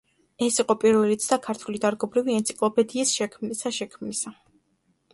ეს 0.45 0.55
იყო 0.63 0.75
პირველი 0.83 1.17
ცდა 1.25 1.39
ქართული 1.43 1.83
დარგობრივი 1.85 2.39
ენციკლოპედიის 2.39 3.15
შექმნისა 3.21 3.77
შექმნისა. 3.81 4.39